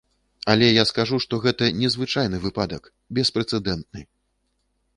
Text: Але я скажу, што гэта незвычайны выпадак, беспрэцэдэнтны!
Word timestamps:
Але 0.53 0.67
я 0.81 0.85
скажу, 0.91 1.19
што 1.25 1.39
гэта 1.43 1.67
незвычайны 1.81 2.37
выпадак, 2.45 2.89
беспрэцэдэнтны! 3.19 4.01